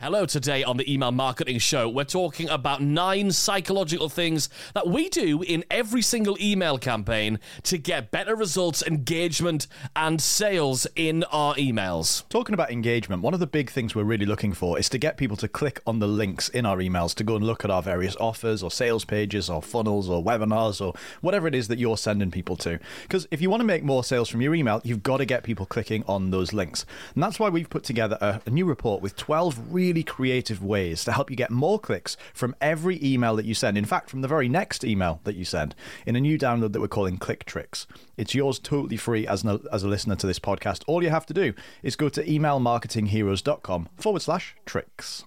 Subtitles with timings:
[0.00, 5.08] Hello, today on the Email Marketing Show, we're talking about nine psychological things that we
[5.08, 11.54] do in every single email campaign to get better results, engagement, and sales in our
[11.54, 12.28] emails.
[12.28, 15.16] Talking about engagement, one of the big things we're really looking for is to get
[15.16, 17.80] people to click on the links in our emails to go and look at our
[17.80, 21.96] various offers or sales pages or funnels or webinars or whatever it is that you're
[21.96, 22.80] sending people to.
[23.02, 25.44] Because if you want to make more sales from your email, you've got to get
[25.44, 26.84] people clicking on those links.
[27.14, 31.04] And that's why we've put together a, a new report with 12 really creative ways
[31.04, 33.76] to help you get more clicks from every email that you send.
[33.76, 35.74] In fact, from the very next email that you send
[36.06, 37.86] in a new download that we're calling Click Tricks.
[38.16, 40.84] It's yours totally free as, as a listener to this podcast.
[40.86, 41.52] All you have to do
[41.82, 45.24] is go to emailmarketingheroes.com forward slash tricks.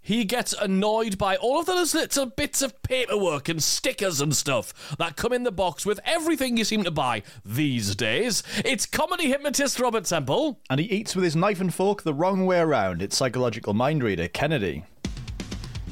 [0.00, 4.96] He gets annoyed by all of those little bits of paperwork and stickers and stuff
[4.98, 8.42] that come in the box with everything you seem to buy these days.
[8.64, 10.60] It's comedy hypnotist Robert Temple.
[10.70, 13.02] And he eats with his knife and fork the wrong way around.
[13.02, 14.84] It's psychological mind reader Kennedy.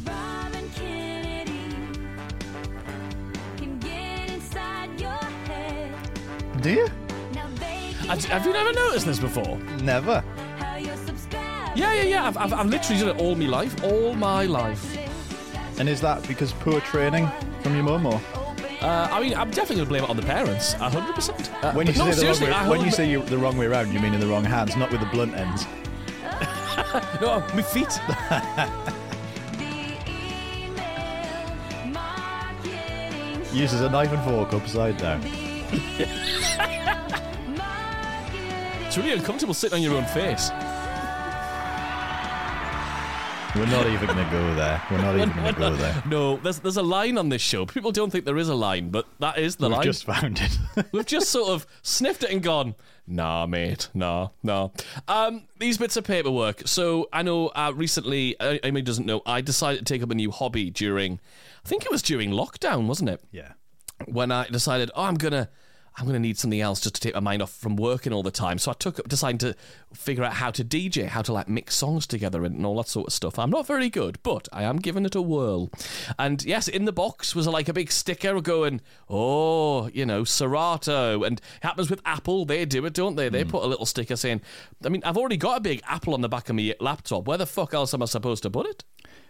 [0.05, 1.70] Kennedy
[3.56, 5.92] can get inside your head.
[6.62, 6.88] Do you?
[7.34, 9.58] Now they Have have you never noticed this before?
[9.83, 10.22] Never.
[11.84, 12.02] How you're subscribed.
[12.02, 12.27] Yeah, yeah, yeah.
[12.28, 13.84] I've, I've, I've literally done it all my life.
[13.84, 14.96] All my life.
[15.78, 17.28] And is that because poor training
[17.62, 18.20] from your mum or?
[18.80, 20.74] Uh, I mean, I'm definitely going to blame it on the parents.
[20.74, 21.64] 100%.
[21.64, 23.56] Uh, When you but no, say, the wrong, way, when you say you the wrong
[23.56, 25.66] way around, you mean in the wrong hands, not with the blunt ends.
[27.20, 27.88] No, my feet.
[29.58, 35.22] The email marketing Uses a knife and fork upside down.
[38.86, 40.50] It's really uncomfortable sitting on your own face.
[43.56, 44.82] We're not even going to go there.
[44.90, 46.02] We're not even going to go there.
[46.06, 47.64] No, there's there's a line on this show.
[47.64, 49.70] People don't think there is a line, but that is the line.
[49.70, 49.84] We've line.
[49.86, 50.86] just found it.
[50.92, 52.74] We've just sort of sniffed it and gone,
[53.06, 54.68] nah, mate, nah, nah.
[55.08, 56.68] Um, these bits of paperwork.
[56.68, 60.14] So I know uh, recently, uh, Amy doesn't know, I decided to take up a
[60.14, 61.18] new hobby during,
[61.64, 63.22] I think it was during lockdown, wasn't it?
[63.33, 63.52] yeah.
[64.05, 65.48] When I decided, oh, I'm gonna.
[65.98, 68.30] I'm gonna need something else just to take my mind off from working all the
[68.30, 68.58] time.
[68.58, 69.57] So I took up deciding to
[69.95, 73.07] figure out how to DJ, how to like mix songs together and all that sort
[73.07, 73.39] of stuff.
[73.39, 75.70] I'm not very good, but I am giving it a whirl.
[76.18, 81.23] And yes, in the box was like a big sticker going, oh, you know, Serato.
[81.23, 83.30] And it happens with Apple, they do it, don't they?
[83.30, 83.51] They hmm.
[83.51, 84.42] put a little sticker saying,
[84.84, 87.27] I mean, I've already got a big Apple on the back of my laptop.
[87.27, 88.84] Where the fuck else am I supposed to put it?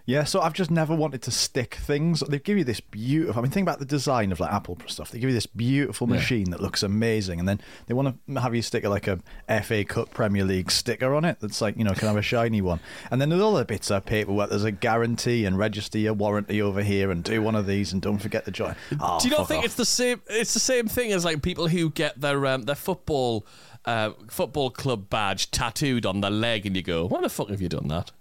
[0.07, 2.21] Yeah, so I've just never wanted to stick things.
[2.21, 3.41] They give you this beautiful.
[3.41, 5.11] I mean, think about the design of like Apple stuff.
[5.11, 8.55] They give you this beautiful machine that looks amazing, and then they want to have
[8.55, 9.19] you stick like a
[9.65, 11.39] FA Cup Premier League sticker on it.
[11.41, 12.79] That's like you know, can have a shiny one.
[13.11, 14.49] And then there's other bits of paperwork.
[14.51, 18.01] There's a guarantee and register your warranty over here, and do one of these, and
[18.01, 18.77] don't forget the joy.
[19.01, 19.65] Oh, Do you not think off.
[19.65, 20.23] it's the same?
[20.29, 23.45] It's the same thing as like people who get their um, their football
[23.85, 27.61] uh, football club badge tattooed on the leg, and you go, "Why the fuck have
[27.61, 28.13] you done that?"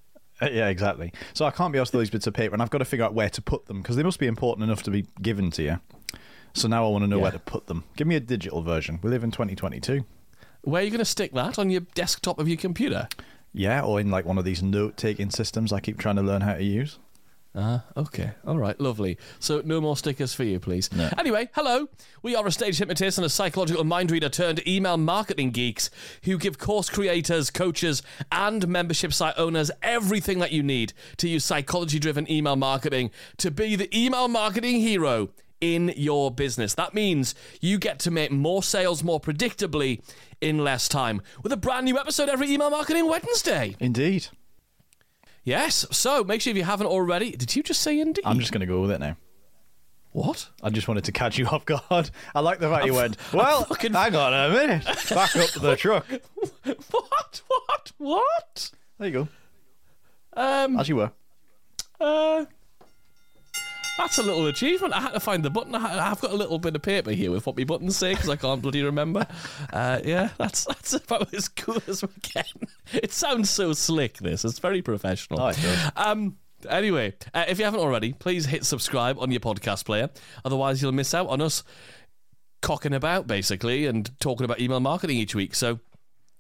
[0.41, 1.13] Uh, yeah, exactly.
[1.33, 3.13] So I can't be asked those bits of paper, and I've got to figure out
[3.13, 5.79] where to put them because they must be important enough to be given to you.
[6.53, 7.23] So now I want to know Yeah.
[7.23, 7.83] where to put them.
[7.95, 8.99] Give me a digital version.
[9.01, 10.05] We live in 2022.
[10.61, 13.07] Where are you going to stick that on your desktop of your computer?
[13.53, 16.55] Yeah, or in like one of these note-taking systems I keep trying to learn how
[16.55, 16.97] to use.
[17.57, 18.31] Ah, okay.
[18.45, 19.17] All right, lovely.
[19.39, 20.91] So no more stickers for you, please.
[20.91, 21.09] No.
[21.17, 21.87] Anyway, hello.
[22.21, 25.89] We are a stage hypnotist and a psychological mind reader turned email marketing geeks
[26.23, 31.45] who give course creators, coaches, and membership site owners everything that you need to use
[31.45, 35.29] psychology driven email marketing to be the email marketing hero
[35.61, 36.73] in your business.
[36.73, 40.01] That means you get to make more sales more predictably
[40.41, 43.77] in less time with a brand new episode every email marketing Wednesday.
[43.79, 44.27] Indeed.
[45.45, 47.31] Yes, so make sure if you haven't already.
[47.31, 48.23] Did you just say indeed?
[48.25, 49.15] I'm just going to go with it now.
[50.11, 50.49] What?
[50.63, 52.09] I just wanted to catch you off guard.
[52.33, 54.85] I like the fact you went, well, fucking- hang on a minute.
[54.85, 56.07] Back up the truck.
[56.63, 57.41] What?
[57.47, 57.91] What?
[57.97, 58.71] What?
[58.97, 59.27] There you go.
[60.41, 60.79] Um.
[60.79, 61.11] As you were.
[61.99, 62.45] Uh.
[63.97, 64.93] That's a little achievement.
[64.93, 65.73] I had to find the button.
[65.73, 68.13] I ha- I've got a little bit of paper here with what my buttons say
[68.13, 69.25] because I can't bloody remember.
[69.71, 72.51] Uh, yeah, that's that's about as cool as we get.
[72.93, 74.17] It sounds so slick.
[74.17, 75.41] This it's very professional.
[75.41, 75.91] Oh, it does.
[75.95, 76.37] Um.
[76.69, 80.09] Anyway, uh, if you haven't already, please hit subscribe on your podcast player.
[80.43, 81.63] Otherwise, you'll miss out on us
[82.61, 85.53] cocking about basically and talking about email marketing each week.
[85.53, 85.79] So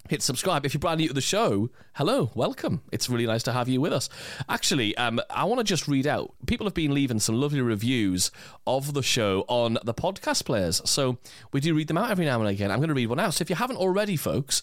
[0.09, 0.65] hit subscribe.
[0.65, 2.81] If you're brand new to the show, hello, welcome.
[2.91, 4.09] It's really nice to have you with us.
[4.47, 6.33] Actually, um, I want to just read out.
[6.45, 8.31] People have been leaving some lovely reviews
[8.67, 10.81] of the show on the podcast players.
[10.85, 11.17] So
[11.51, 12.71] we do read them out every now and again.
[12.71, 13.33] I'm going to read one out.
[13.33, 14.61] So if you haven't already, folks,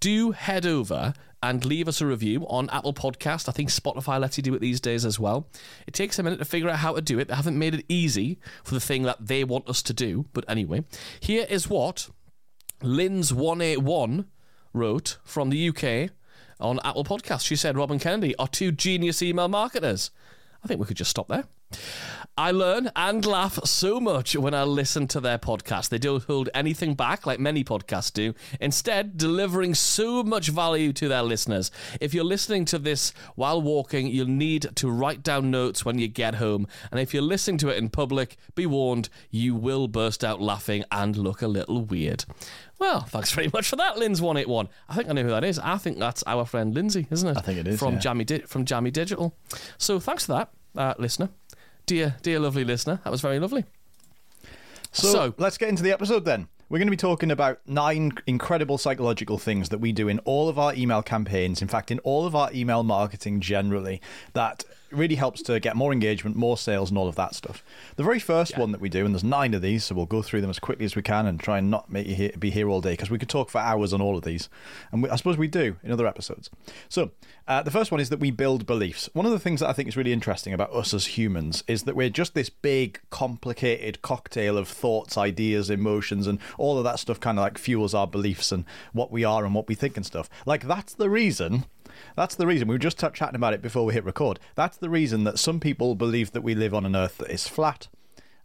[0.00, 3.48] do head over and leave us a review on Apple Podcast.
[3.48, 5.48] I think Spotify lets you do it these days as well.
[5.86, 7.28] It takes a minute to figure out how to do it.
[7.28, 10.26] They haven't made it easy for the thing that they want us to do.
[10.32, 10.84] But anyway,
[11.18, 12.10] here is what
[12.82, 14.26] Lynn's181
[14.72, 16.10] wrote from the UK
[16.60, 17.46] on Apple Podcasts.
[17.46, 20.10] She said Rob and Kennedy are two genius email marketers.
[20.64, 21.44] I think we could just stop there.
[22.36, 25.90] I learn and laugh so much when I listen to their podcast.
[25.90, 31.08] They don't hold anything back like many podcasts do, instead, delivering so much value to
[31.08, 31.70] their listeners.
[32.00, 36.08] If you're listening to this while walking, you'll need to write down notes when you
[36.08, 36.66] get home.
[36.90, 40.84] And if you're listening to it in public, be warned, you will burst out laughing
[40.90, 42.24] and look a little weird.
[42.78, 44.68] Well, thanks very much for that, Lynn's181.
[44.88, 45.58] I think I know who that is.
[45.58, 47.36] I think that's our friend Lindsay, isn't it?
[47.36, 48.00] I think it is, From yeah.
[48.00, 49.36] Jammy, Di- from Jammy Digital.
[49.76, 51.28] So thanks for that, uh, listener.
[51.86, 53.00] Dear, dear, lovely listener.
[53.04, 53.64] That was very lovely.
[54.92, 56.48] So, So- let's get into the episode then.
[56.68, 60.48] We're going to be talking about nine incredible psychological things that we do in all
[60.48, 64.00] of our email campaigns, in fact, in all of our email marketing generally,
[64.32, 67.64] that really helps to get more engagement, more sales, and all of that stuff.
[67.96, 70.22] The very first one that we do, and there's nine of these, so we'll go
[70.22, 72.50] through them as quickly as we can and try and not make you he- be
[72.50, 74.48] here all day because we could talk for hours on all of these.
[74.90, 76.50] And we, I suppose we do in other episodes.
[76.88, 77.10] So,
[77.48, 79.08] uh, the first one is that we build beliefs.
[79.12, 81.82] One of the things that I think is really interesting about us as humans is
[81.84, 86.98] that we're just this big, complicated cocktail of thoughts, ideas, emotions, and all of that
[86.98, 89.96] stuff kind of like fuels our beliefs and what we are and what we think
[89.96, 90.30] and stuff.
[90.46, 91.64] Like, that's the reason.
[92.16, 92.68] That's the reason.
[92.68, 94.38] We were just chatting about it before we hit record.
[94.54, 97.48] That's the reason that some people believe that we live on an earth that is
[97.48, 97.88] flat,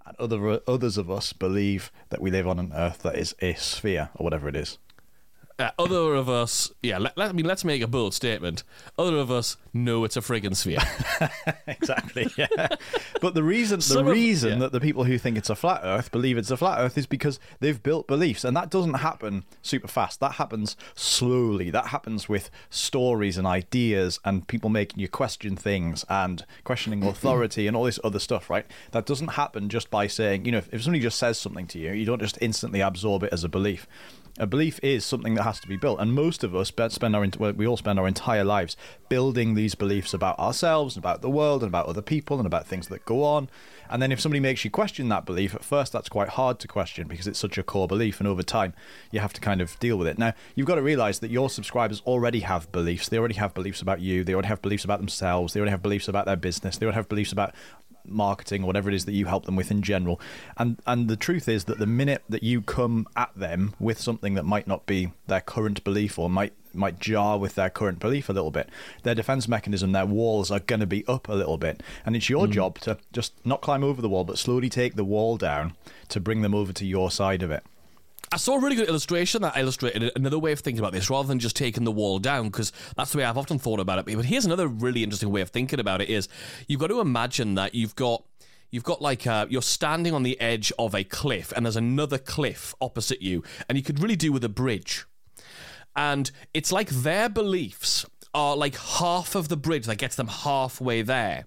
[0.05, 3.53] and other others of us believe that we live on an earth that is a
[3.55, 4.77] sphere or whatever it is.
[5.59, 8.63] Uh, other of us, yeah, let, let, I mean, let's make a bold statement.
[8.95, 10.77] Other of us know it's a friggin' sphere.
[11.67, 12.29] exactly.
[12.37, 12.67] Yeah.
[13.21, 14.57] but the reason the Some of- reason yeah.
[14.59, 17.07] that the people who think it's a flat Earth believe it's a flat Earth is
[17.07, 20.19] because they've built beliefs, and that doesn't happen super fast.
[20.19, 21.71] That happens slowly.
[21.71, 27.65] That happens with stories and ideas, and people making you question things and questioning authority
[27.65, 28.49] and all this other stuff.
[28.49, 28.67] Right?
[28.91, 31.79] That doesn't happen just by saying, you know, if, if somebody just says something to
[31.79, 33.87] you, you don't just instantly absorb it as a belief.
[34.39, 37.27] A belief is something that has to be built, and most of us spend our
[37.55, 38.77] we all spend our entire lives
[39.09, 42.67] building these beliefs about ourselves, and about the world, and about other people, and about
[42.67, 43.49] things that go on.
[43.89, 46.67] And then if somebody makes you question that belief, at first that's quite hard to
[46.67, 48.73] question because it's such a core belief, and over time
[49.11, 50.19] you have to kind of deal with it.
[50.19, 53.09] Now you've got to realize that your subscribers already have beliefs.
[53.09, 54.23] They already have beliefs about you.
[54.23, 55.53] They already have beliefs about themselves.
[55.53, 56.77] They already have beliefs about their business.
[56.77, 57.55] They already have beliefs about
[58.07, 60.19] marketing or whatever it is that you help them with in general.
[60.57, 64.33] And and the truth is that the minute that you come at them with something
[64.35, 68.29] that might not be their current belief or might might jar with their current belief
[68.29, 68.69] a little bit,
[69.03, 71.81] their defense mechanism, their walls are going to be up a little bit.
[72.05, 72.51] And it's your mm.
[72.51, 75.73] job to just not climb over the wall, but slowly take the wall down
[76.09, 77.63] to bring them over to your side of it.
[78.31, 81.27] I saw a really good illustration that illustrated another way of thinking about this rather
[81.27, 84.05] than just taking the wall down, because that's the way I've often thought about it.
[84.05, 86.27] But here's another really interesting way of thinking about it is
[86.67, 88.23] you've got to imagine that you've got
[88.69, 92.17] you've got like uh, you're standing on the edge of a cliff and there's another
[92.17, 95.05] cliff opposite you and you could really do with a bridge
[95.95, 101.01] and it's like their beliefs are like half of the bridge that gets them halfway
[101.01, 101.45] there.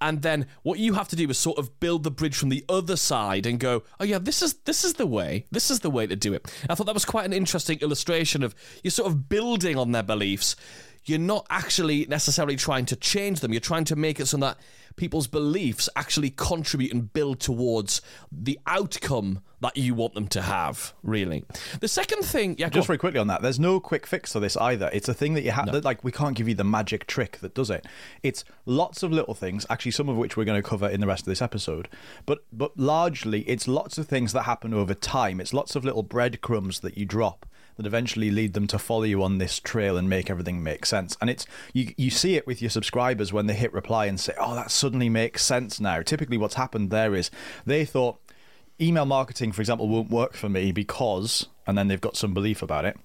[0.00, 2.64] And then what you have to do is sort of build the bridge from the
[2.68, 5.46] other side and go, oh yeah, this is this is the way.
[5.50, 6.52] This is the way to do it.
[6.68, 10.02] I thought that was quite an interesting illustration of you're sort of building on their
[10.02, 10.56] beliefs.
[11.04, 13.52] You're not actually necessarily trying to change them.
[13.52, 14.58] You're trying to make it so that
[14.96, 20.92] people's beliefs actually contribute and build towards the outcome that you want them to have,
[21.02, 21.44] really.
[21.80, 24.56] The second thing, yeah, Just very quickly on that, there's no quick fix to this
[24.56, 24.90] either.
[24.92, 25.70] It's a thing that you have.
[25.70, 27.86] that Like we can't give you the magic trick that does it.
[28.22, 31.06] It's lots of little things, actually, some of which we're going to cover in the
[31.06, 31.88] rest of this episode.
[32.26, 35.40] But but largely, it's lots of things that happen over time.
[35.40, 39.22] It's lots of little breadcrumbs that you drop that eventually lead them to follow you
[39.22, 41.16] on this trail and make everything make sense.
[41.20, 44.34] And it's you you see it with your subscribers when they hit reply and say,
[44.38, 47.30] "Oh, that suddenly makes sense now." Typically, what's happened there is
[47.66, 48.18] they thought
[48.80, 52.62] email marketing, for example, won't work for me because, and then they've got some belief
[52.62, 52.96] about it.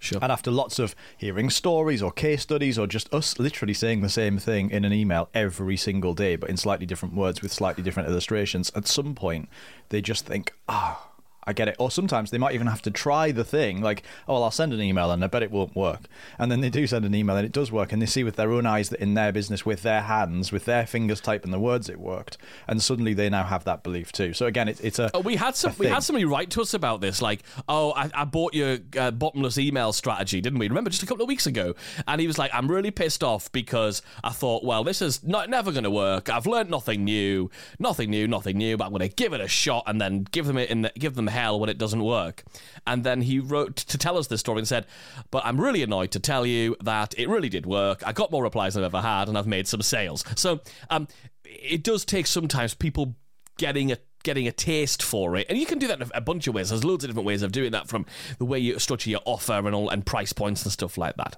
[0.00, 0.18] Sure.
[0.22, 4.08] And after lots of hearing stories or case studies or just us literally saying the
[4.08, 7.82] same thing in an email every single day, but in slightly different words with slightly
[7.82, 9.50] different illustrations, at some point
[9.90, 11.09] they just think, ah,
[11.44, 11.76] I get it.
[11.78, 14.72] Or sometimes they might even have to try the thing, like, oh, well, I'll send
[14.72, 16.02] an email and I bet it won't work.
[16.38, 17.92] And then they do send an email and it does work.
[17.92, 20.64] And they see with their own eyes that in their business, with their hands, with
[20.64, 22.38] their fingers typing the words, it worked.
[22.68, 24.32] And suddenly they now have that belief too.
[24.32, 25.10] So again, it's, it's a.
[25.14, 25.74] Oh, we had some.
[25.78, 29.10] We had somebody write to us about this, like, "Oh, I, I bought your uh,
[29.10, 30.68] bottomless email strategy, didn't we?
[30.68, 31.74] Remember just a couple of weeks ago?"
[32.06, 35.48] And he was like, "I'm really pissed off because I thought, well, this is not
[35.48, 36.28] never going to work.
[36.28, 38.76] I've learned nothing new, nothing new, nothing new.
[38.76, 40.92] But I'm going to give it a shot and then give them it in the,
[40.98, 42.44] give them hell when it doesn't work."
[42.86, 44.86] And then he wrote to tell us this story and said,
[45.30, 48.02] "But I'm really annoyed to tell you that it really did work.
[48.06, 50.24] I got more replies than I've ever had, and I've made some sales.
[50.36, 50.60] So,
[50.90, 51.08] um,
[51.44, 53.14] it does take sometimes people."
[53.56, 56.46] getting a getting a taste for it and you can do that in a bunch
[56.46, 58.04] of ways there's loads of different ways of doing that from
[58.38, 61.36] the way you structure your offer and all and price points and stuff like that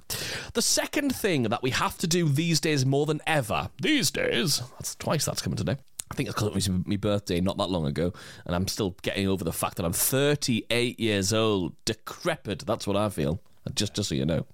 [0.54, 4.62] the second thing that we have to do these days more than ever these days
[4.78, 5.76] that's twice that's coming today
[6.12, 8.12] I think it's because it was my birthday not that long ago,
[8.44, 12.66] and I'm still getting over the fact that I'm 38 years old, decrepit.
[12.66, 13.40] That's what I feel.
[13.74, 14.44] Just, just so you know.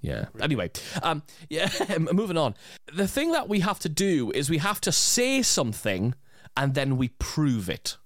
[0.00, 0.24] Yeah.
[0.40, 0.72] Anyway,
[1.04, 1.70] um, yeah.
[2.12, 2.56] moving on.
[2.92, 6.16] The thing that we have to do is we have to say something,
[6.56, 7.98] and then we prove it.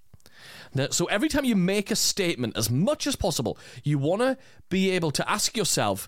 [0.74, 4.36] Now, so every time you make a statement, as much as possible, you want to
[4.68, 6.06] be able to ask yourself,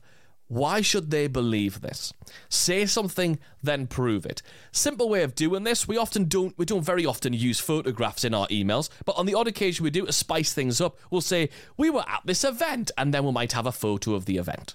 [0.53, 2.13] why should they believe this?
[2.51, 4.43] Say something, then prove it.
[4.71, 5.89] Simple way of doing this.
[5.89, 6.57] We often don't.
[6.59, 9.89] We don't very often use photographs in our emails, but on the odd occasion we
[9.89, 10.99] do to spice things up.
[11.11, 14.27] We'll say we were at this event, and then we might have a photo of
[14.27, 14.75] the event.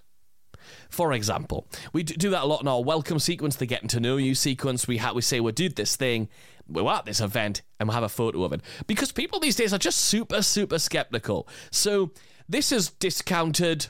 [0.89, 4.17] For example, we do that a lot in our welcome sequence, the getting to know
[4.17, 4.87] you sequence.
[4.87, 6.27] We ha- we say we did this thing,
[6.67, 9.55] we were at this event, and we'll have a photo of it because people these
[9.55, 11.47] days are just super super skeptical.
[11.69, 12.13] So
[12.49, 13.87] this is discounted.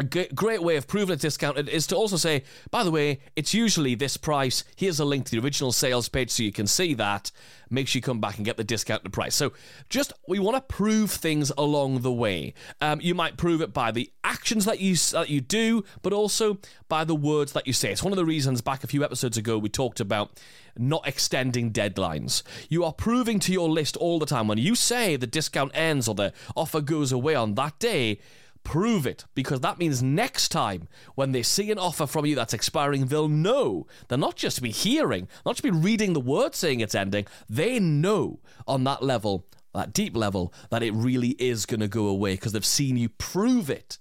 [0.00, 3.20] A g- great way of proving it's discounted is to also say, by the way,
[3.36, 4.64] it's usually this price.
[4.74, 7.30] Here's a link to the original sales page so you can see that.
[7.68, 9.34] Make sure you come back and get the discounted price.
[9.34, 9.52] So,
[9.90, 12.54] just we want to prove things along the way.
[12.80, 16.56] Um, you might prove it by the actions that you that you do, but also
[16.88, 17.92] by the words that you say.
[17.92, 20.40] It's one of the reasons back a few episodes ago we talked about
[20.78, 22.42] not extending deadlines.
[22.70, 26.08] You are proving to your list all the time when you say the discount ends
[26.08, 28.18] or the offer goes away on that day
[28.64, 32.54] prove it because that means next time when they see an offer from you that's
[32.54, 33.86] expiring they'll know.
[34.08, 37.26] They're not just be hearing not just be reading the word saying it's ending.
[37.48, 42.06] They know on that level that deep level that it really is going to go
[42.06, 43.98] away because they've seen you prove it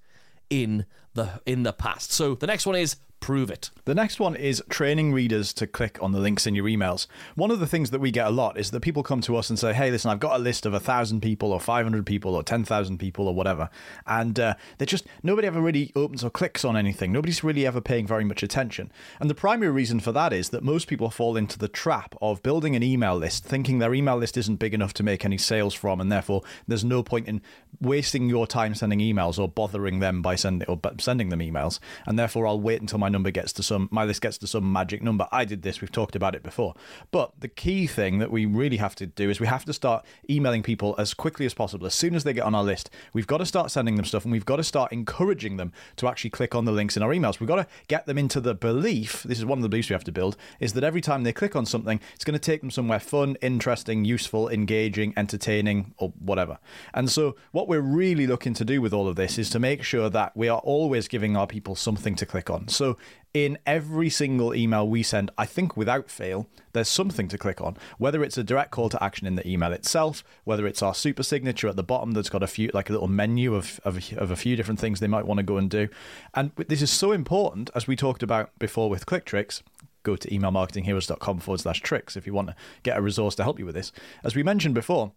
[0.49, 2.11] in the in the past.
[2.11, 5.97] So the next one is prove it The next one is training readers to click
[5.99, 7.07] on the links in your emails.
[7.33, 9.49] One of the things that we get a lot is that people come to us
[9.49, 12.05] and say, "Hey, listen, I've got a list of a thousand people, or five hundred
[12.05, 13.69] people, or ten thousand people, or whatever,"
[14.05, 17.11] and uh, they just nobody ever really opens or clicks on anything.
[17.11, 18.91] Nobody's really ever paying very much attention.
[19.19, 22.43] And the primary reason for that is that most people fall into the trap of
[22.43, 25.73] building an email list, thinking their email list isn't big enough to make any sales
[25.73, 27.41] from, and therefore there's no point in
[27.81, 31.79] wasting your time sending emails or bothering them by sending or sending them emails.
[32.05, 34.71] And therefore, I'll wait until my number gets to some my list gets to some
[34.71, 35.27] magic number.
[35.31, 35.81] I did this.
[35.81, 36.75] We've talked about it before.
[37.11, 40.05] But the key thing that we really have to do is we have to start
[40.29, 41.85] emailing people as quickly as possible.
[41.85, 44.23] As soon as they get on our list, we've got to start sending them stuff,
[44.25, 47.09] and we've got to start encouraging them to actually click on the links in our
[47.09, 47.39] emails.
[47.39, 49.23] We've got to get them into the belief.
[49.23, 51.33] This is one of the beliefs we have to build: is that every time they
[51.33, 56.13] click on something, it's going to take them somewhere fun, interesting, useful, engaging, entertaining, or
[56.19, 56.59] whatever.
[56.93, 59.83] And so, what we're really looking to do with all of this is to make
[59.83, 62.67] sure that we are always giving our people something to click on.
[62.67, 62.97] So,
[63.33, 67.77] in every single email we send, I think without fail, there's something to click on.
[67.97, 71.23] Whether it's a direct call to action in the email itself, whether it's our super
[71.23, 74.31] signature at the bottom that's got a few, like a little menu of, of, of
[74.31, 75.89] a few different things they might want to go and do.
[76.33, 79.63] And this is so important, as we talked about before with Click Tricks.
[80.01, 83.59] Go to emailmarketingheroes.com forward slash tricks if you want to get a resource to help
[83.59, 83.91] you with this.
[84.23, 85.11] As we mentioned before,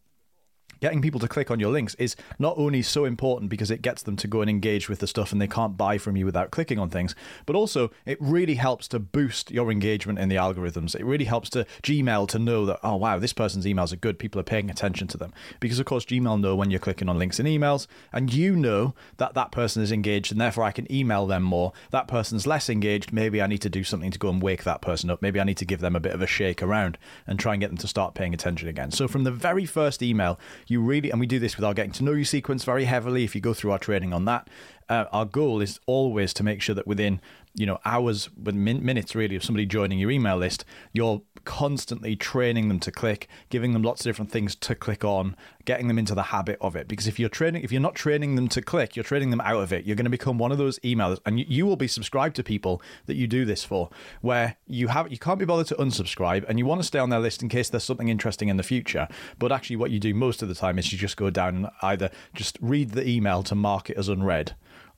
[0.82, 4.02] getting people to click on your links is not only so important because it gets
[4.02, 6.50] them to go and engage with the stuff and they can't buy from you without
[6.50, 7.14] clicking on things,
[7.46, 10.96] but also it really helps to boost your engagement in the algorithms.
[10.96, 14.18] It really helps to Gmail to know that, oh, wow, this person's emails are good.
[14.18, 15.32] People are paying attention to them.
[15.60, 18.92] Because, of course, Gmail know when you're clicking on links in emails and you know
[19.18, 21.72] that that person is engaged and therefore I can email them more.
[21.92, 23.12] That person's less engaged.
[23.12, 25.22] Maybe I need to do something to go and wake that person up.
[25.22, 27.60] Maybe I need to give them a bit of a shake around and try and
[27.60, 28.90] get them to start paying attention again.
[28.90, 30.40] So, from the very first email,
[30.72, 33.22] you really, and we do this with our getting to know you sequence very heavily.
[33.22, 34.48] If you go through our training on that,
[34.88, 37.20] uh, our goal is always to make sure that within
[37.54, 42.14] you know hours with min- minutes really of somebody joining your email list you're constantly
[42.14, 45.98] training them to click giving them lots of different things to click on getting them
[45.98, 46.88] into the habit of it.
[46.88, 49.62] Because if you're training if you're not training them to click you're training them out
[49.62, 49.84] of it.
[49.84, 52.42] You're going to become one of those emailers and you, you will be subscribed to
[52.42, 53.90] people that you do this for
[54.20, 57.10] where you have you can't be bothered to unsubscribe and you want to stay on
[57.10, 59.08] their list in case there's something interesting in the future.
[59.38, 61.66] But actually what you do most of the time is you just go down and
[61.82, 64.54] either just read the email to mark it as unread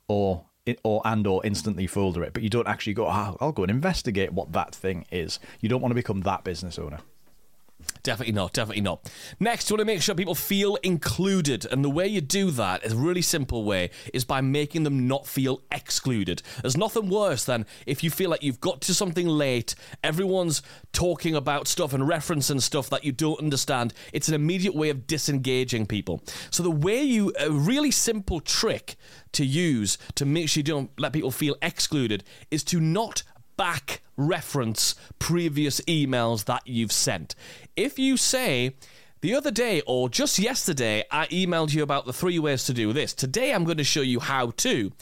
[0.09, 0.45] or
[0.83, 3.71] or and or instantly folder it but you don't actually go oh, i'll go and
[3.71, 5.39] investigate what that thing is.
[5.61, 7.01] You don't want to become that business owner
[8.05, 8.53] Definitely not.
[8.53, 9.11] Definitely not.
[9.41, 11.65] Next, you want to make sure people feel included.
[11.65, 15.09] And the way you do that, is a really simple way, is by making them
[15.09, 16.43] not feel excluded.
[16.61, 20.61] There's nothing worse than if you feel like you've got to something late, everyone's
[20.93, 23.95] talking about stuff and referencing stuff that you don't understand.
[24.13, 26.23] It's an immediate way of disengaging people.
[26.51, 28.97] So, the way you, a really simple trick
[29.33, 33.23] to use to make sure you don't let people feel excluded is to not
[33.57, 37.35] back reference previous emails that you've sent.
[37.77, 38.77] If you say,
[39.21, 42.93] the other day or just yesterday, I emailed you about the three ways to do
[42.93, 43.15] this.
[43.15, 44.93] Today, I'm going to show you how to.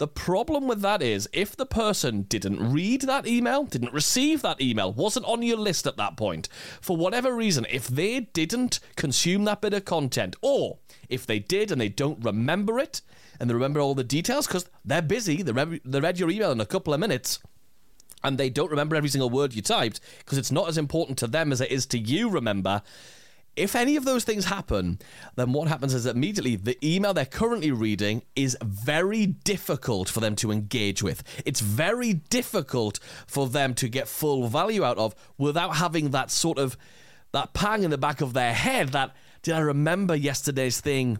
[0.00, 4.60] The problem with that is if the person didn't read that email, didn't receive that
[4.60, 6.48] email, wasn't on your list at that point,
[6.80, 10.78] for whatever reason, if they didn't consume that bit of content, or
[11.10, 13.02] if they did and they don't remember it,
[13.38, 16.52] and they remember all the details because they're busy, they read, they read your email
[16.52, 17.38] in a couple of minutes,
[18.22, 21.26] and they don't remember every single word you typed because it's not as important to
[21.26, 22.82] them as it is to you remember
[23.56, 24.98] if any of those things happen
[25.36, 30.36] then what happens is immediately the email they're currently reading is very difficult for them
[30.36, 35.76] to engage with it's very difficult for them to get full value out of without
[35.76, 36.76] having that sort of
[37.32, 41.18] that pang in the back of their head that did i remember yesterday's thing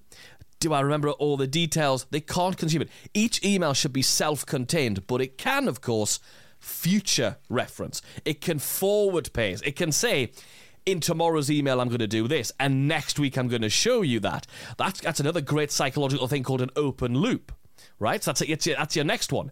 [0.61, 2.07] do I remember all the details?
[2.11, 2.90] They can't consume it.
[3.14, 6.21] Each email should be self contained, but it can, of course,
[6.61, 8.02] future reference.
[8.25, 9.61] It can forward pace.
[9.62, 10.33] It can say,
[10.87, 14.02] in tomorrow's email, I'm going to do this, and next week, I'm going to show
[14.02, 14.47] you that.
[14.79, 17.52] That's, that's another great psychological thing called an open loop,
[17.99, 18.23] right?
[18.23, 19.50] So that's, your, that's your next one.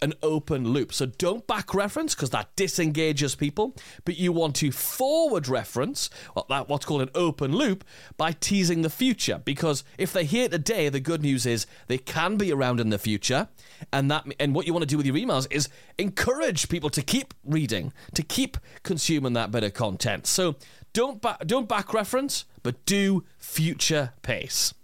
[0.00, 0.92] An open loop.
[0.92, 3.74] So don't back reference because that disengages people,
[4.04, 7.84] but you want to forward reference, well, that, what's called an open loop,
[8.16, 9.42] by teasing the future.
[9.44, 12.98] Because if they're here today, the good news is they can be around in the
[12.98, 13.48] future,
[13.92, 17.02] and that and what you want to do with your emails is encourage people to
[17.02, 20.28] keep reading, to keep consuming that bit of content.
[20.28, 20.54] So
[20.92, 24.74] don't ba- don't back reference, but do future pace.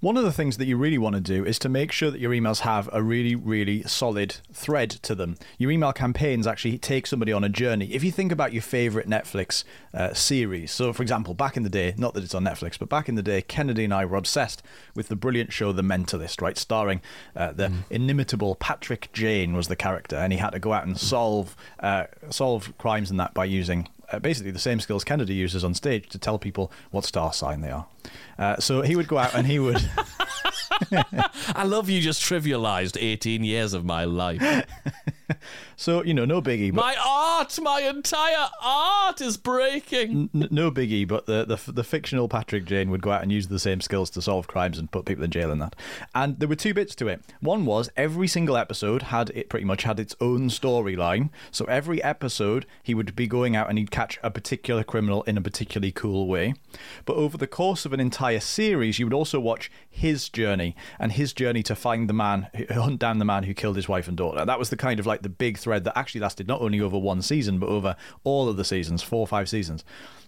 [0.00, 2.20] One of the things that you really want to do is to make sure that
[2.20, 5.36] your emails have a really, really solid thread to them.
[5.58, 7.92] Your email campaigns actually take somebody on a journey.
[7.92, 11.68] If you think about your favorite Netflix uh, series, so for example, back in the
[11.68, 14.16] day, not that it's on Netflix, but back in the day, Kennedy and I were
[14.16, 14.62] obsessed
[14.94, 16.56] with the brilliant show The Mentalist, right?
[16.56, 17.02] Starring
[17.34, 20.96] uh, the inimitable Patrick Jane was the character, and he had to go out and
[20.96, 25.64] solve uh, solve crimes and that by using uh, basically the same skills Kennedy uses
[25.64, 27.86] on stage to tell people what star sign they are.
[28.38, 29.82] Uh, so he would go out and he would.
[31.54, 34.42] I love you just trivialized 18 years of my life.
[35.80, 40.28] so you know, no biggie, but My art, my entire art is breaking.
[40.34, 41.06] n- no biggie.
[41.06, 44.10] But the, the the fictional Patrick Jane would go out and use the same skills
[44.10, 45.76] to solve crimes and put people in jail and that.
[46.14, 47.22] And there were two bits to it.
[47.40, 51.30] One was every single episode had it pretty much had its own storyline.
[51.52, 55.38] So every episode he would be going out and he'd catch a particular criminal in
[55.38, 56.54] a particularly cool way.
[57.04, 61.12] But over the course of an entire series, you would also watch his journey and
[61.12, 64.16] his journey to find the man, hunt down the man who killed his wife and
[64.16, 64.44] daughter.
[64.44, 66.98] That was the kind of like the big thread that actually lasted not only over
[66.98, 69.84] one season, but over all of the seasons, four or five seasons.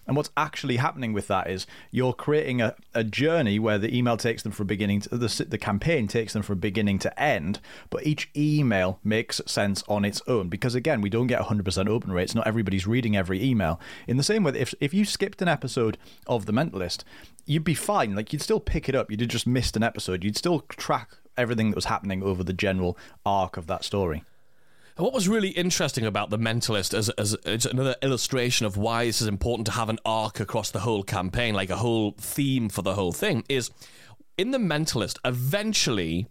[0.07, 4.19] And what's actually happening with that is you're creating a, a journey where the email
[4.19, 8.07] takes them from beginning to the, the campaign takes them from beginning to end, but
[8.07, 10.51] each email makes sense on its own.
[10.51, 12.35] Because again, we don't get 100% open rates.
[12.35, 13.81] Not everybody's reading every email.
[14.07, 17.03] In the same way, if, if you skipped an episode of The Mentalist,
[17.47, 18.15] you'd be fine.
[18.15, 19.11] Like you'd still pick it up.
[19.11, 20.23] You'd just missed an episode.
[20.23, 24.23] You'd still track everything that was happening over the general arc of that story.
[25.01, 29.23] What was really interesting about The Mentalist as, as, as another illustration of why this
[29.23, 32.83] is important to have an arc across the whole campaign, like a whole theme for
[32.83, 33.71] the whole thing, is
[34.37, 36.27] in The Mentalist, eventually,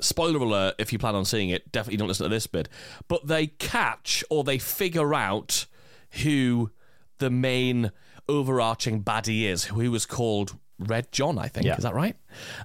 [0.00, 2.70] spoiler alert, if you plan on seeing it, definitely don't listen to this bit,
[3.08, 5.66] but they catch or they figure out
[6.22, 6.70] who
[7.18, 7.92] the main
[8.26, 11.66] overarching baddie is, who he was called Red John, I think.
[11.66, 11.76] Yeah.
[11.76, 12.16] Is that right?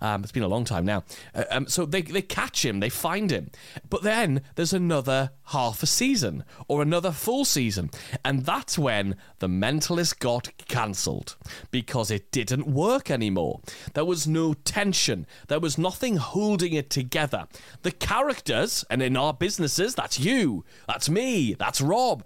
[0.01, 1.03] Um, it's been a long time now.
[1.35, 3.51] Uh, um, so they, they catch him, they find him.
[3.89, 7.91] But then there's another half a season or another full season.
[8.25, 11.35] And that's when The Mentalist got cancelled
[11.69, 13.61] because it didn't work anymore.
[13.93, 17.47] There was no tension, there was nothing holding it together.
[17.83, 22.23] The characters, and in our businesses, that's you, that's me, that's Rob.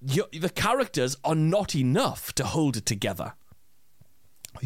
[0.00, 3.34] You, the characters are not enough to hold it together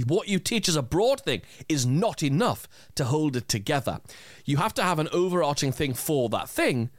[0.06, 4.00] what you teach as a broad thing is not enough to hold it together.
[4.44, 6.90] You have to have an overarching thing for that thing,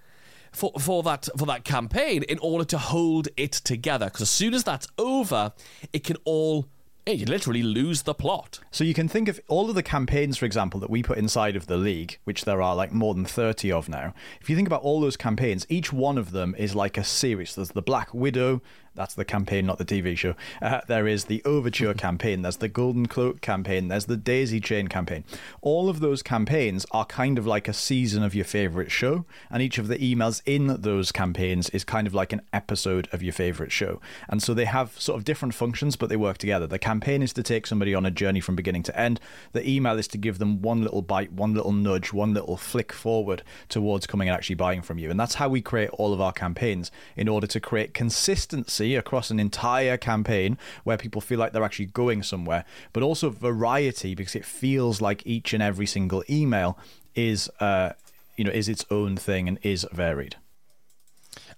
[0.52, 4.06] for, for that for that campaign, in order to hold it together.
[4.06, 5.54] Because as soon as that's over,
[5.94, 6.68] it can all
[7.16, 8.60] you literally lose the plot.
[8.72, 11.56] So you can think of all of the campaigns, for example, that we put inside
[11.56, 14.14] of the league, which there are like more than 30 of now.
[14.42, 17.56] If you think about all those campaigns, each one of them is like a series.
[17.56, 18.62] There's the Black Widow,
[18.98, 20.36] that's the campaign, not the TV show.
[20.62, 24.88] Uh, there is the Overture campaign, there's the Golden Cloak campaign, there's the Daisy Chain
[24.88, 25.24] campaign.
[25.62, 29.62] All of those campaigns are kind of like a season of your favorite show, and
[29.62, 33.34] each of the emails in those campaigns is kind of like an episode of your
[33.34, 34.02] favorite show.
[34.28, 36.66] And so they have sort of different functions, but they work together.
[36.66, 39.20] The campaign is to take somebody on a journey from beginning to end.
[39.52, 42.92] The email is to give them one little bite, one little nudge, one little flick
[42.92, 45.12] forward towards coming and actually buying from you.
[45.12, 49.32] And that's how we create all of our campaigns in order to create consistency across
[49.32, 54.36] an entire campaign where people feel like they're actually going somewhere, but also variety because
[54.36, 56.78] it feels like each and every single email
[57.16, 57.92] is uh,
[58.36, 60.36] you know is its own thing and is varied.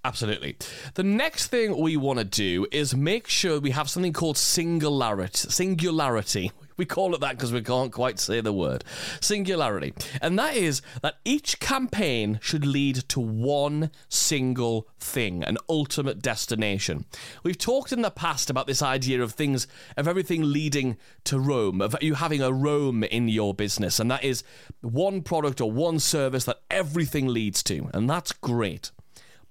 [0.05, 0.55] Absolutely.
[0.93, 5.49] The next thing we want to do is make sure we have something called singularity.
[5.49, 6.51] Singularity.
[6.79, 8.85] We call it that because we can't quite say the word.
[9.19, 9.93] Singularity.
[10.21, 17.03] And that is that each campaign should lead to one single thing, an ultimate destination.
[17.43, 21.81] We've talked in the past about this idea of things, of everything leading to Rome,
[21.81, 23.99] of you having a Rome in your business.
[23.99, 24.45] And that is
[24.79, 27.89] one product or one service that everything leads to.
[27.93, 28.91] And that's great.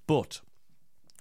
[0.06, 0.40] But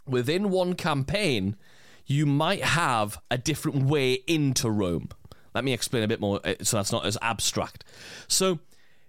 [0.08, 1.58] within one campaign,
[2.06, 5.10] you might have a different way into Rome.
[5.58, 7.84] Let me explain a bit more uh, so that's not as abstract.
[8.28, 8.60] So,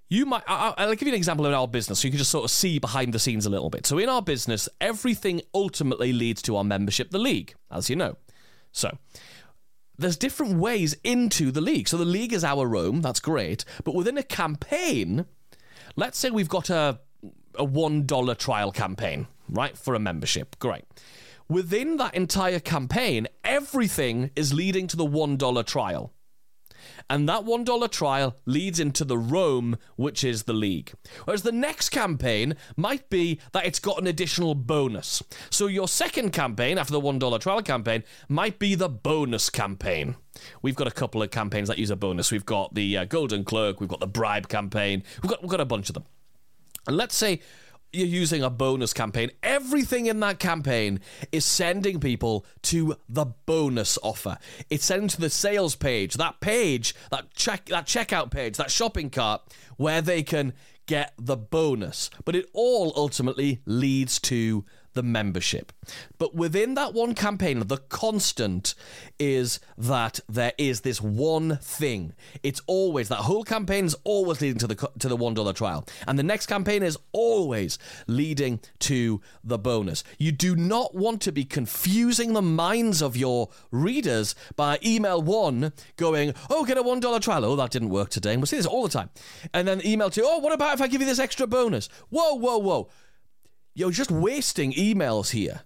[0.08, 2.44] you might, I'll give you an example of our business so you can just sort
[2.44, 3.84] of see behind the scenes a little bit.
[3.87, 8.16] So, in our business, everything ultimately leads to our membership, the league, as you know.
[8.72, 8.96] So,
[9.98, 11.88] there's different ways into the league.
[11.88, 13.66] So, the league is our Rome, that's great.
[13.84, 15.26] But within a campaign,
[15.96, 17.00] let's say we've got a
[17.54, 20.58] a one dollar trial campaign, right, for a membership.
[20.58, 20.84] Great.
[21.48, 26.12] Within that entire campaign, everything is leading to the one dollar trial.
[27.08, 30.92] And that one dollar trial leads into the Rome, which is the league.
[31.24, 35.22] Whereas the next campaign might be that it's got an additional bonus.
[35.50, 40.16] So your second campaign after the one dollar trial campaign might be the bonus campaign.
[40.62, 42.30] We've got a couple of campaigns that use a bonus.
[42.30, 45.60] We've got the uh, Golden Cloak, we've got the bribe campaign, we've got we've got
[45.60, 46.04] a bunch of them.
[46.86, 47.40] And let's say
[47.92, 49.31] you're using a bonus campaign.
[49.42, 51.01] Everything in that campaign
[51.33, 54.38] is sending people to the bonus offer.
[54.70, 59.11] It's sending to the sales page, that page, that check that checkout page, that shopping
[59.11, 59.42] cart
[59.77, 60.53] where they can
[60.87, 62.11] get the bonus.
[62.24, 64.64] But it all ultimately leads to
[64.98, 65.70] the membership.
[66.18, 68.74] But within that one campaign, the constant
[69.20, 72.14] is that there is this one thing.
[72.42, 75.87] It's always that whole campaign is always leading to the to the one dollar trial,
[76.08, 80.02] and the next campaign is always leading to the bonus.
[80.18, 85.72] You do not want to be confusing the minds of your readers by email one
[85.96, 88.32] going, "Oh, get a one dollar trial." Oh, that didn't work today.
[88.32, 89.11] And we see this all the time.
[89.54, 92.34] And then email two, "Oh, what about if I give you this extra bonus?" Whoa,
[92.34, 92.88] whoa, whoa.
[93.78, 95.60] You're just wasting emails here.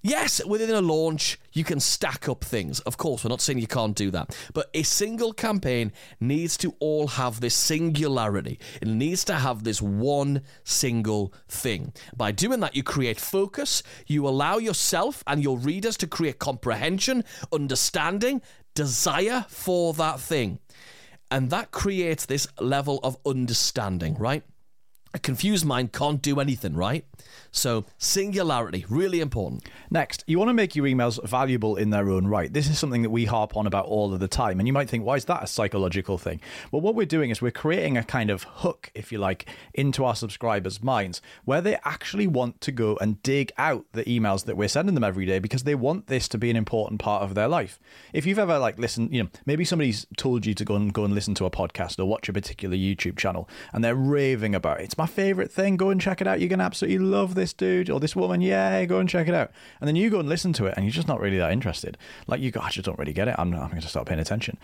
[0.00, 2.80] Yes, within a launch, you can stack up things.
[2.80, 4.34] Of course, we're not saying you can't do that.
[4.54, 8.58] But a single campaign needs to all have this singularity.
[8.80, 11.92] It needs to have this one single thing.
[12.16, 17.22] By doing that, you create focus, you allow yourself and your readers to create comprehension,
[17.52, 18.40] understanding,
[18.74, 20.58] desire for that thing.
[21.30, 24.42] And that creates this level of understanding, right?
[25.16, 27.06] A confused mind can't do anything, right?
[27.56, 29.66] So, singularity, really important.
[29.90, 32.52] Next, you want to make your emails valuable in their own right.
[32.52, 34.60] This is something that we harp on about all of the time.
[34.60, 36.42] And you might think, why is that a psychological thing?
[36.70, 40.04] Well, what we're doing is we're creating a kind of hook, if you like, into
[40.04, 44.58] our subscribers' minds where they actually want to go and dig out the emails that
[44.58, 47.34] we're sending them every day because they want this to be an important part of
[47.34, 47.80] their life.
[48.12, 51.06] If you've ever like listened, you know, maybe somebody's told you to go and go
[51.06, 54.80] and listen to a podcast or watch a particular YouTube channel and they're raving about
[54.80, 54.84] it.
[54.84, 55.78] It's my favorite thing.
[55.78, 56.38] Go and check it out.
[56.38, 58.40] You're going to absolutely love this dude or this woman.
[58.40, 59.50] Yeah, go and check it out.
[59.80, 61.96] And then you go and listen to it and you're just not really that interested.
[62.26, 63.34] Like you go, I just don't really get it.
[63.38, 63.62] I'm, not.
[63.62, 64.58] I'm going to start paying attention.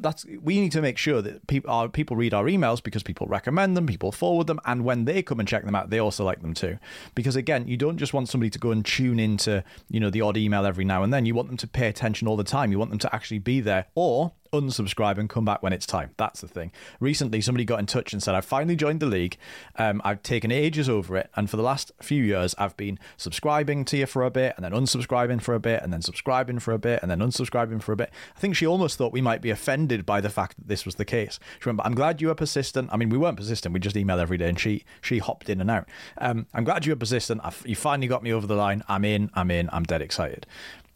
[0.00, 3.26] That's we need to make sure that people our people read our emails because people
[3.26, 6.24] recommend them, people forward them, and when they come and check them out, they also
[6.24, 6.78] like them too.
[7.14, 10.20] Because again, you don't just want somebody to go and tune into you know the
[10.20, 11.26] odd email every now and then.
[11.26, 12.72] You want them to pay attention all the time.
[12.72, 16.10] You want them to actually be there or unsubscribe and come back when it's time.
[16.16, 16.72] That's the thing.
[17.00, 19.36] Recently, somebody got in touch and said, I've finally joined the league.
[19.76, 21.30] Um, I've taken ages over it.
[21.36, 24.64] And for the last few years, I've been subscribing to you for a bit and
[24.64, 27.92] then unsubscribing for a bit and then subscribing for a bit and then unsubscribing for
[27.92, 28.10] a bit.
[28.36, 30.96] I think she almost thought we might be offended by the fact that this was
[30.96, 31.38] the case.
[31.60, 32.90] She went, "But I'm glad you were persistent.
[32.92, 33.72] I mean, we weren't persistent.
[33.72, 35.88] We just email every day and she, she hopped in and out.
[36.18, 37.40] Um, I'm glad you were persistent.
[37.44, 38.82] I've, you finally got me over the line.
[38.88, 39.30] I'm in.
[39.34, 39.68] I'm in.
[39.72, 40.46] I'm dead excited.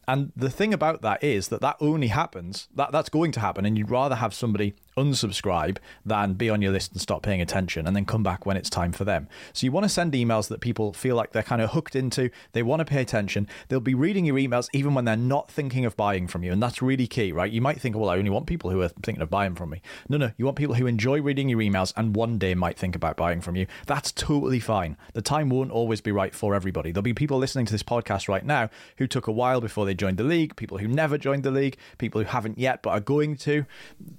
[0.07, 3.65] And the thing about that is that that only happens, that that's going to happen,
[3.65, 7.87] and you'd rather have somebody unsubscribe than be on your list and stop paying attention
[7.87, 9.29] and then come back when it's time for them.
[9.53, 12.31] So you want to send emails that people feel like they're kind of hooked into,
[12.53, 15.85] they want to pay attention, they'll be reading your emails even when they're not thinking
[15.85, 16.53] of buying from you.
[16.53, 17.51] And that's really key, right?
[17.51, 19.81] You might think, well, I only want people who are thinking of buying from me.
[20.09, 22.95] No, no, you want people who enjoy reading your emails and one day might think
[22.95, 23.67] about buying from you.
[23.87, 24.97] That's totally fine.
[25.15, 26.93] The time won't always be right for everybody.
[26.93, 29.95] There'll be people listening to this podcast right now who took a while before they
[29.95, 33.01] joined the league, people who never joined the league, people who haven't yet but are
[33.01, 33.65] going to,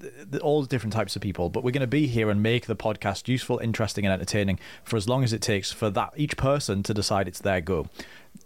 [0.02, 1.50] th- different types of people.
[1.50, 4.98] But we're going to be here and make the podcast useful, interesting, and entertaining for
[4.98, 7.88] as long as it takes for that each person to decide it's their go.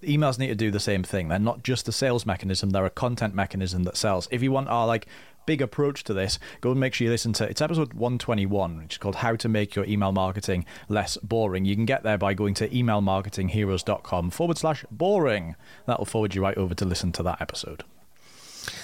[0.03, 1.27] Emails need to do the same thing.
[1.27, 4.27] They're not just a sales mechanism; they're a content mechanism that sells.
[4.32, 5.08] If you want our like
[5.47, 8.95] big approach to this, go and make sure you listen to it's episode 121, which
[8.95, 11.65] is called How to Make Your Email Marketing Less Boring.
[11.65, 15.56] You can get there by going to emailmarketingheroes.com forward slash boring.
[15.88, 17.84] That'll forward you right over to listen to that episode.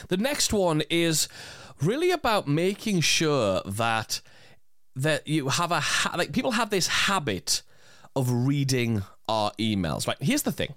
[0.10, 1.28] The next one is
[1.82, 4.22] really about making sure that
[4.96, 7.63] that you have a ha- like people have this habit
[8.15, 10.08] of reading our emails.
[10.08, 10.17] Right?
[10.22, 10.76] Here's the thing.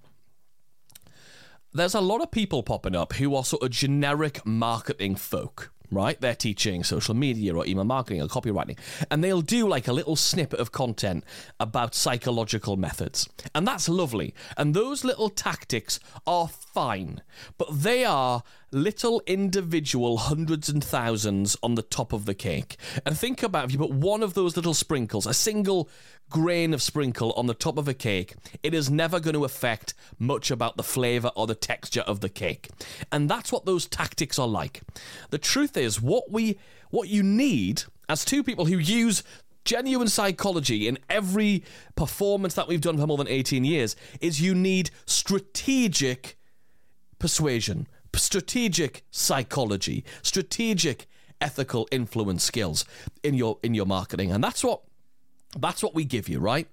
[1.73, 6.20] There's a lot of people popping up who are sort of generic marketing folk, right?
[6.20, 8.79] They're teaching social media or email marketing or copywriting,
[9.11, 11.25] and they'll do like a little snippet of content
[11.59, 13.29] about psychological methods.
[13.55, 14.35] And that's lovely.
[14.57, 17.22] And those little tactics are fine,
[17.59, 22.77] but they are little individual hundreds and thousands on the top of the cake.
[23.05, 25.88] And think about if you put one of those little sprinkles, a single
[26.31, 29.95] grain of sprinkle on the top of a cake, it is never going to affect
[30.19, 32.69] much about the flavor or the texture of the cake.
[33.12, 34.83] And that's what those tactics are like.
[35.31, 36.59] The truth is what we
[36.91, 39.23] what you need as two people who use
[39.65, 41.65] genuine psychology in every
[41.97, 46.39] performance that we've done for more than 18 years is you need strategic
[47.19, 51.07] persuasion, strategic psychology, strategic
[51.41, 52.85] ethical influence skills
[53.23, 54.31] in your in your marketing.
[54.33, 54.83] And that's what
[55.61, 56.69] that's what we give you, right?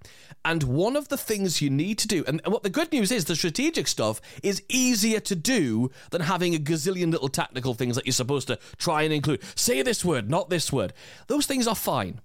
[0.46, 3.26] And one of the things you need to do, and what the good news is,
[3.26, 8.06] the strategic stuff is easier to do than having a gazillion little tactical things that
[8.06, 9.42] you're supposed to try and include.
[9.56, 10.94] Say this word, not this word.
[11.28, 12.20] Those things are fine.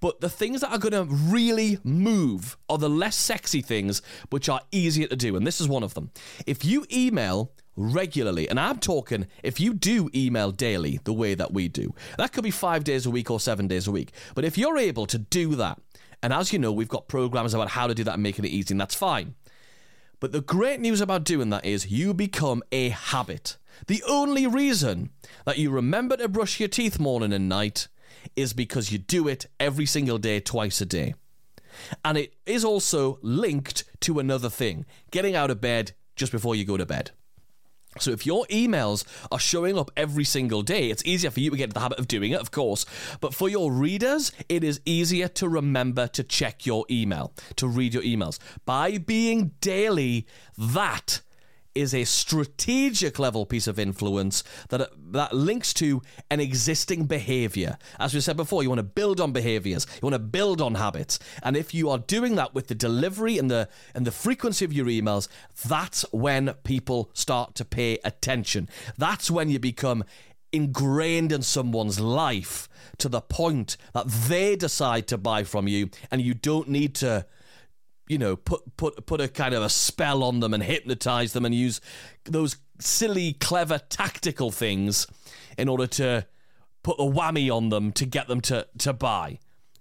[0.00, 4.48] But the things that are going to really move are the less sexy things, which
[4.48, 5.36] are easier to do.
[5.36, 6.10] And this is one of them.
[6.44, 11.52] If you email regularly, and I'm talking if you do email daily the way that
[11.52, 14.12] we do, that could be five days a week or seven days a week.
[14.34, 15.80] But if you're able to do that,
[16.22, 18.50] and as you know, we've got programs about how to do that and making it
[18.50, 19.34] easy, and that's fine.
[20.20, 23.56] But the great news about doing that is you become a habit.
[23.88, 25.10] The only reason
[25.44, 27.88] that you remember to brush your teeth morning and night
[28.36, 31.14] is because you do it every single day, twice a day.
[32.04, 36.64] And it is also linked to another thing getting out of bed just before you
[36.64, 37.10] go to bed.
[37.98, 41.56] So if your emails are showing up every single day, it's easier for you to
[41.56, 42.86] get into the habit of doing it, of course.
[43.20, 47.94] But for your readers, it is easier to remember to check your email, to read
[47.94, 48.38] your emails.
[48.64, 50.26] By being daily,
[50.56, 51.20] that
[51.74, 57.78] is a strategic level piece of influence that that links to an existing behavior.
[57.98, 60.74] As we said before, you want to build on behaviors, you want to build on
[60.74, 61.18] habits.
[61.42, 64.72] And if you are doing that with the delivery and the and the frequency of
[64.72, 65.28] your emails,
[65.66, 68.68] that's when people start to pay attention.
[68.96, 70.04] That's when you become
[70.52, 76.20] ingrained in someone's life to the point that they decide to buy from you and
[76.20, 77.24] you don't need to
[78.12, 81.46] you know, put put put a kind of a spell on them and hypnotize them
[81.46, 81.80] and use
[82.24, 85.06] those silly, clever, tactical things
[85.56, 86.26] in order to
[86.82, 89.38] put a whammy on them to get them to to buy.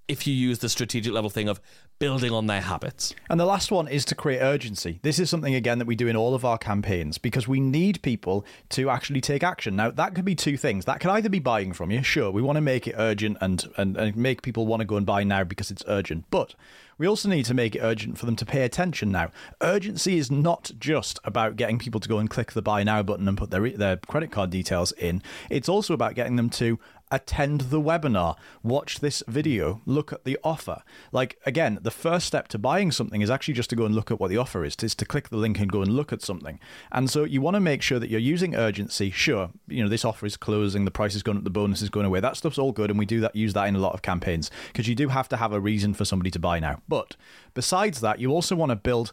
[0.07, 1.59] If you use the strategic level thing of
[2.01, 3.13] building on their habits.
[3.29, 4.99] And the last one is to create urgency.
[5.03, 8.01] This is something, again, that we do in all of our campaigns because we need
[8.01, 9.75] people to actually take action.
[9.75, 10.85] Now, that could be two things.
[10.85, 12.01] That could either be buying from you.
[12.01, 14.97] Sure, we want to make it urgent and, and, and make people want to go
[14.97, 16.25] and buy now because it's urgent.
[16.31, 16.55] But
[16.97, 19.29] we also need to make it urgent for them to pay attention now.
[19.61, 23.27] Urgency is not just about getting people to go and click the buy now button
[23.27, 25.21] and put their their credit card details in.
[25.51, 26.79] It's also about getting them to
[27.11, 30.83] attend the webinar, watch this video, look at the offer.
[31.11, 34.09] Like again, the first step to buying something is actually just to go and look
[34.09, 36.21] at what the offer is, is to click the link and go and look at
[36.21, 36.59] something.
[36.91, 39.11] And so you want to make sure that you're using urgency.
[39.11, 41.89] Sure, you know, this offer is closing, the price is going up, the bonus is
[41.89, 42.19] going away.
[42.19, 44.49] That stuff's all good and we do that use that in a lot of campaigns
[44.67, 46.81] because you do have to have a reason for somebody to buy now.
[46.87, 47.15] But
[47.53, 49.11] besides that, you also want to build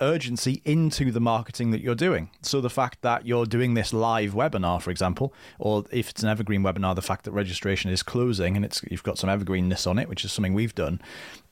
[0.00, 2.30] urgency into the marketing that you're doing.
[2.42, 6.28] So the fact that you're doing this live webinar, for example, or if it's an
[6.28, 9.98] evergreen webinar, the fact that registration is closing and it's you've got some evergreenness on
[9.98, 11.00] it, which is something we've done.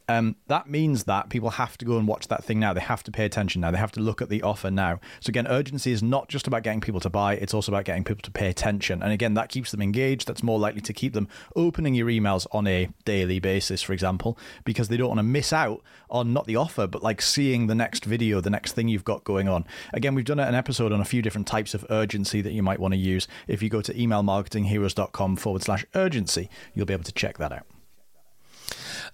[0.08, 2.72] Um, that means that people have to go and watch that thing now.
[2.72, 3.70] They have to pay attention now.
[3.70, 5.00] They have to look at the offer now.
[5.20, 8.04] So again, urgency is not just about getting people to buy; it's also about getting
[8.04, 9.02] people to pay attention.
[9.02, 10.26] And again, that keeps them engaged.
[10.26, 14.38] That's more likely to keep them opening your emails on a daily basis, for example,
[14.64, 17.74] because they don't want to miss out on not the offer, but like seeing the
[17.74, 19.66] next video, the next thing you've got going on.
[19.92, 22.80] Again, we've done an episode on a few different types of urgency that you might
[22.80, 23.28] want to use.
[23.46, 27.66] If you go to emailmarketingheroes.com forward slash urgency, you'll be able to check that out.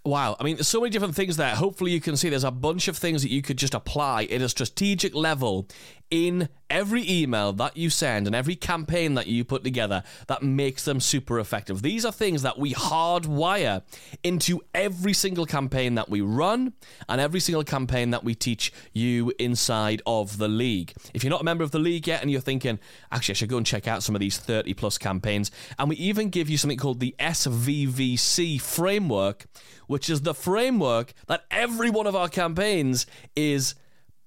[0.05, 0.37] Wow.
[0.39, 1.55] I mean, there's so many different things there.
[1.55, 4.43] Hopefully, you can see there's a bunch of things that you could just apply at
[4.43, 5.67] a strategic level
[6.11, 10.85] in every email that you send and every campaign that you put together that makes
[10.85, 11.83] them super effective.
[11.83, 13.83] These are things that we hardwire
[14.25, 16.73] into every single campaign that we run
[17.09, 20.93] and every single campaign that we teach you inside of the league.
[21.15, 22.81] If you're not a member of the league yet and you're thinking,
[23.13, 25.95] actually, I should go and check out some of these 30 plus campaigns, and we
[25.97, 29.47] even give you something called the SVVC framework,
[29.87, 33.07] which is the framework that every one of our campaigns
[33.37, 33.77] is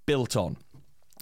[0.06, 0.56] built on.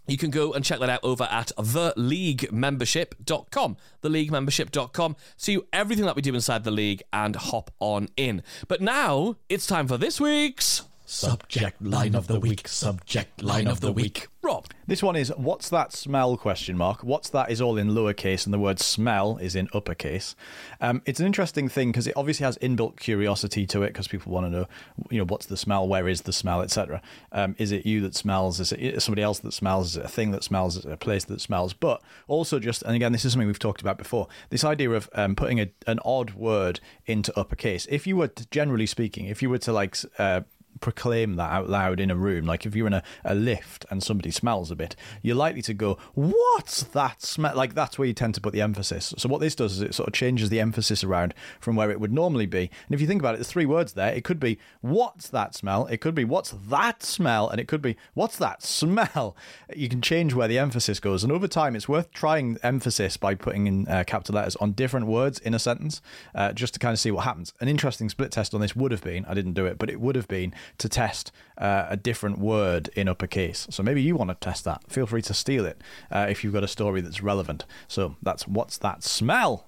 [0.07, 3.77] You can go and check that out over at theleaguemembership.com.
[4.03, 5.15] Theleaguemembership.com.
[5.37, 8.41] See everything that we do inside the league and hop on in.
[8.67, 12.67] But now it's time for this week's Subject line of the week.
[12.67, 14.27] Subject line of the week.
[14.41, 14.67] Rob.
[14.87, 17.03] This one is what's that smell question mark.
[17.03, 20.35] What's that is all in lowercase and the word smell is in uppercase.
[20.81, 24.31] Um, it's an interesting thing because it obviously has inbuilt curiosity to it because people
[24.31, 24.67] want to know,
[25.09, 27.01] you know, what's the smell, where is the smell, etc.
[27.31, 28.59] Um, is it you that smells?
[28.59, 29.91] Is it somebody else that smells?
[29.91, 30.77] Is it a thing that smells?
[30.77, 31.73] Is it a place that smells?
[31.73, 34.27] But also just, and again, this is something we've talked about before.
[34.49, 37.87] This idea of um, putting a, an odd word into uppercase.
[37.89, 39.97] If you were to, generally speaking, if you were to like.
[40.17, 40.41] Uh,
[40.79, 42.45] proclaim that out loud in a room.
[42.45, 45.73] Like if you're in a, a lift and somebody smells a bit, you're likely to
[45.73, 47.55] go, What's that smell?
[47.55, 49.13] Like that's where you tend to put the emphasis.
[49.17, 51.99] So what this does is it sort of changes the emphasis around from where it
[51.99, 52.69] would normally be.
[52.87, 54.13] And if you think about it, there's three words there.
[54.13, 55.85] It could be what's that smell?
[55.87, 57.49] It could be what's that smell?
[57.49, 59.35] And it could be what's that smell?
[59.75, 61.23] You can change where the emphasis goes.
[61.23, 65.07] And over time, it's worth trying emphasis by putting in uh, capital letters on different
[65.07, 66.01] words in a sentence
[66.33, 67.53] uh, just to kind of see what happens.
[67.59, 69.99] An interesting split test on this would have been, I didn't do it, but it
[69.99, 73.67] would have been to test uh, a different word in uppercase.
[73.69, 74.83] So maybe you want to test that.
[74.89, 77.65] Feel free to steal it uh, if you've got a story that's relevant.
[77.87, 79.67] So that's what's that smell?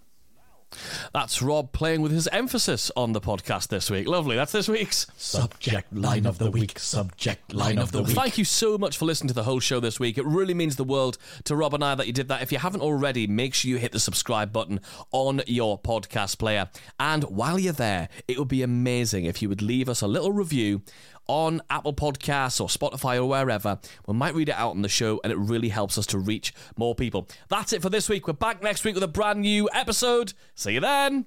[1.14, 4.08] That's Rob playing with his emphasis on the podcast this week.
[4.08, 4.36] Lovely.
[4.36, 5.08] That's this week's.
[5.16, 6.78] Subject line of the week.
[6.80, 8.16] Subject line of the week.
[8.16, 10.18] Thank you so much for listening to the whole show this week.
[10.18, 12.42] It really means the world to Rob and I that you did that.
[12.42, 16.70] If you haven't already, make sure you hit the subscribe button on your podcast player.
[17.00, 20.32] And while you're there, it would be amazing if you would leave us a little
[20.32, 20.82] review
[21.28, 23.80] on Apple Podcasts or Spotify or wherever.
[24.08, 26.54] We might read it out on the show, and it really helps us to reach
[26.78, 27.28] more people.
[27.50, 28.28] That's it for this week.
[28.28, 30.34] We're back next week with a brand new episode.
[30.56, 31.26] See you then.